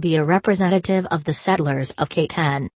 Be 0.00 0.14
a 0.14 0.24
representative 0.24 1.06
of 1.06 1.24
the 1.24 1.32
settlers 1.32 1.90
of 1.98 2.08
Catan. 2.08 2.68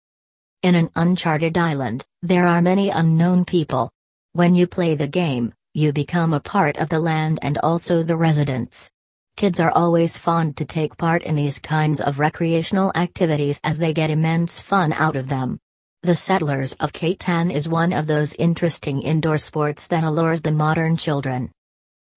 In 0.65 0.75
an 0.75 0.91
uncharted 0.97 1.56
island, 1.56 2.04
there 2.21 2.48
are 2.48 2.60
many 2.60 2.91
unknown 2.91 3.45
people. 3.45 3.92
When 4.33 4.56
you 4.56 4.67
play 4.67 4.96
the 4.96 5.06
game, 5.06 5.54
you 5.72 5.93
become 5.93 6.32
a 6.32 6.40
part 6.40 6.79
of 6.79 6.88
the 6.88 6.98
land 6.98 7.38
and 7.40 7.58
also 7.58 8.03
the 8.03 8.16
residents. 8.16 8.90
Kids 9.37 9.61
are 9.61 9.71
always 9.71 10.16
fond 10.16 10.56
to 10.56 10.64
take 10.64 10.96
part 10.96 11.22
in 11.22 11.37
these 11.37 11.61
kinds 11.61 12.00
of 12.00 12.19
recreational 12.19 12.90
activities 12.96 13.61
as 13.63 13.79
they 13.79 13.93
get 13.93 14.11
immense 14.11 14.59
fun 14.59 14.93
out 14.93 15.15
of 15.15 15.29
them. 15.29 15.61
The 16.02 16.16
Settlers 16.16 16.73
of 16.80 16.93
Catan 16.93 17.52
is 17.52 17.69
one 17.69 17.93
of 17.93 18.09
those 18.09 18.34
interesting 18.34 19.01
indoor 19.01 19.39
sports 19.39 19.87
that 19.87 20.02
allures 20.02 20.43
the 20.43 20.51
modern 20.51 20.97
children. 20.97 21.52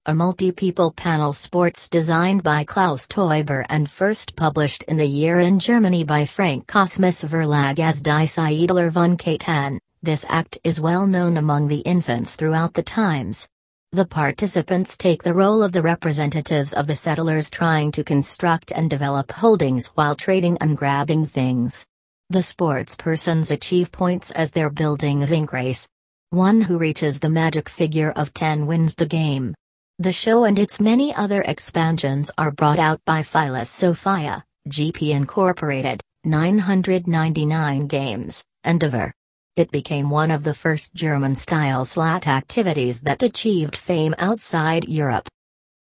A 0.08 0.14
multi-people 0.14 0.92
panel 0.92 1.34
sports 1.34 1.90
designed 1.90 2.44
by 2.44 2.64
Klaus 2.64 3.08
Teuber 3.08 3.66
and 3.70 3.90
first 3.90 4.36
published 4.36 4.84
in 4.84 4.98
the 4.98 5.05
year 5.08 5.40
in 5.40 5.58
Germany 5.58 6.04
by 6.04 6.26
Franckh-Kosmos 6.26 7.27
Verlag 7.27 7.80
as 7.80 8.04
Die 8.04 8.26
Siedler 8.27 8.91
von 8.91 9.18
Catan, 9.18 9.80
this 10.04 10.23
act 10.30 10.60
is 10.63 10.80
well 10.80 11.08
known 11.08 11.38
among 11.38 11.68
the 11.68 11.80
infants 11.80 12.36
throughout 12.36 12.76
the 12.76 12.84
times. 12.84 13.48
The 13.94 14.05
participants 14.05 14.96
take 14.96 15.23
the 15.23 15.34
role 15.34 15.63
of 15.63 15.72
the 15.72 15.82
representatives 15.82 16.74
of 16.74 16.85
the 16.85 16.96
settlers 16.96 17.49
trying 17.49 17.91
to 17.94 18.04
construct 18.04 18.72
and 18.74 18.91
develop 18.91 19.32
holdings 19.32 19.88
while 19.96 20.16
trading 20.16 20.55
and 20.62 20.77
grabbing 20.77 21.26
things. 21.26 21.84
The 22.30 22.44
sports 22.44 22.96
persons 22.96 23.49
achieve 23.49 23.91
points 23.91 24.30
as 24.30 24.52
their 24.52 24.70
buildings 24.70 25.32
increase. 25.32 25.90
One 26.30 26.62
who 26.62 26.77
reaches 26.77 27.20
the 27.20 27.30
magic 27.30 27.70
figure 27.70 28.12
of 28.12 28.35
10 28.35 28.68
wins 28.68 28.94
the 28.94 29.08
game. 29.08 29.55
The 29.98 30.12
show 30.12 30.44
and 30.44 30.59
its 30.59 30.81
many 30.81 31.16
other 31.16 31.41
expansions 31.44 32.30
are 32.38 32.52
brought 32.52 32.80
out 32.80 32.99
by 33.05 33.22
Filosofia, 33.23 34.44
GP 34.68 35.12
Incorporated, 35.12 36.02
999 36.26 37.88
games, 37.88 38.44
Endeavor. 38.66 39.13
It 39.55 39.71
became 39.71 40.10
one 40.10 40.32
of 40.32 40.43
the 40.43 40.54
first 40.54 40.93
German-style 40.96 41.85
slat 41.85 42.27
activities 42.27 42.99
that 43.04 43.23
achieved 43.23 43.77
fame 43.77 44.13
outside 44.18 44.84
Europe. 44.84 45.29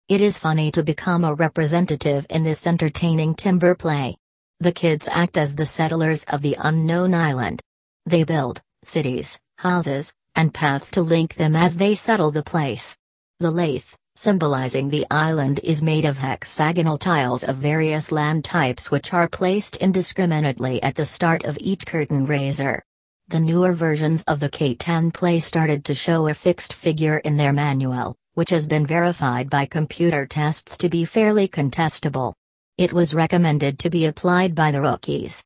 It 0.07 0.21
is 0.21 0.37
funny 0.37 0.71
to 0.73 0.83
become 0.83 1.23
a 1.23 1.33
representative 1.33 2.27
in 2.29 2.43
this 2.43 2.67
entertaining 2.67 3.33
timber 3.33 3.73
play. 3.73 4.17
The 4.59 4.71
kids 4.71 5.09
act 5.11 5.35
as 5.35 5.55
the 5.55 5.65
settlers 5.65 6.25
of 6.25 6.43
the 6.43 6.55
unknown 6.59 7.15
island. 7.15 7.59
They 8.05 8.23
build 8.23 8.61
cities, 8.83 9.39
houses, 9.57 10.13
and 10.35 10.53
paths 10.53 10.91
to 10.91 11.01
link 11.01 11.33
them 11.33 11.55
as 11.55 11.77
they 11.77 11.95
settle 11.95 12.29
the 12.29 12.43
place. 12.43 12.95
The 13.41 13.51
lathe, 13.51 13.83
symbolizing 14.15 14.87
the 14.87 15.05
island 15.11 15.59
is 15.61 15.83
made 15.83 16.05
of 16.05 16.17
hexagonal 16.17 16.97
tiles 16.97 17.43
of 17.43 17.57
various 17.57 18.09
land 18.09 18.45
types 18.45 18.89
which 18.89 19.11
are 19.11 19.27
placed 19.27 19.75
indiscriminately 19.75 20.81
at 20.81 20.95
the 20.95 21.03
start 21.03 21.43
of 21.43 21.57
each 21.59 21.85
curtain 21.85 22.25
raiser. 22.25 22.81
The 23.27 23.41
newer 23.41 23.73
versions 23.73 24.23
of 24.23 24.39
the 24.39 24.47
Catan 24.49 25.13
play 25.13 25.41
started 25.41 25.83
to 25.83 25.93
show 25.93 26.29
a 26.29 26.33
fixed 26.33 26.71
figure 26.71 27.17
in 27.17 27.35
their 27.35 27.51
manual, 27.51 28.15
which 28.35 28.51
has 28.51 28.67
been 28.67 28.87
verified 28.87 29.49
by 29.49 29.65
computer 29.65 30.25
tests 30.25 30.77
to 30.77 30.87
be 30.87 31.03
fairly 31.03 31.49
contestable. 31.49 32.35
It 32.77 32.93
was 32.93 33.13
recommended 33.13 33.79
to 33.79 33.89
be 33.89 34.05
applied 34.05 34.55
by 34.55 34.71
the 34.71 34.81
rookies. 34.81 35.43